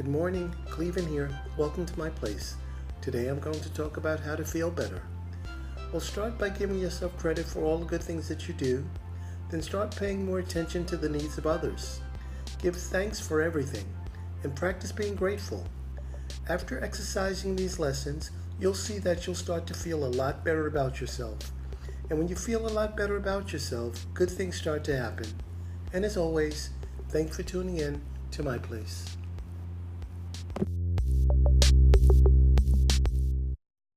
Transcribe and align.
Good 0.00 0.08
morning, 0.08 0.54
Clevin 0.66 1.06
here. 1.06 1.28
Welcome 1.58 1.84
to 1.84 1.98
my 1.98 2.08
place. 2.08 2.54
Today 3.02 3.28
I'm 3.28 3.38
going 3.38 3.60
to 3.60 3.74
talk 3.74 3.98
about 3.98 4.18
how 4.18 4.34
to 4.34 4.46
feel 4.46 4.70
better. 4.70 5.02
Well, 5.92 6.00
start 6.00 6.38
by 6.38 6.48
giving 6.48 6.78
yourself 6.78 7.14
credit 7.18 7.44
for 7.44 7.64
all 7.64 7.76
the 7.76 7.84
good 7.84 8.02
things 8.02 8.26
that 8.28 8.48
you 8.48 8.54
do. 8.54 8.82
Then 9.50 9.60
start 9.60 9.94
paying 9.94 10.24
more 10.24 10.38
attention 10.38 10.86
to 10.86 10.96
the 10.96 11.10
needs 11.10 11.36
of 11.36 11.46
others. 11.46 12.00
Give 12.62 12.74
thanks 12.74 13.20
for 13.20 13.42
everything 13.42 13.84
and 14.42 14.56
practice 14.56 14.90
being 14.90 15.14
grateful. 15.14 15.66
After 16.48 16.82
exercising 16.82 17.54
these 17.54 17.78
lessons, 17.78 18.30
you'll 18.58 18.72
see 18.72 19.00
that 19.00 19.26
you'll 19.26 19.36
start 19.36 19.66
to 19.66 19.74
feel 19.74 20.06
a 20.06 20.16
lot 20.16 20.46
better 20.46 20.66
about 20.66 20.98
yourself. 20.98 21.36
And 22.08 22.18
when 22.18 22.28
you 22.28 22.36
feel 22.36 22.66
a 22.66 22.72
lot 22.72 22.96
better 22.96 23.18
about 23.18 23.52
yourself, 23.52 24.06
good 24.14 24.30
things 24.30 24.56
start 24.56 24.82
to 24.84 24.96
happen. 24.96 25.26
And 25.92 26.06
as 26.06 26.16
always, 26.16 26.70
thanks 27.10 27.36
for 27.36 27.42
tuning 27.42 27.76
in 27.76 28.00
to 28.30 28.42
my 28.42 28.56
place. 28.56 29.04